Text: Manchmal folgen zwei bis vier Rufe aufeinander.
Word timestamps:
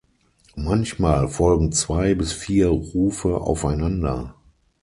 Manchmal 0.55 1.27
folgen 1.29 1.71
zwei 1.73 2.15
bis 2.15 2.33
vier 2.33 2.69
Rufe 2.69 3.37
aufeinander. 3.41 4.33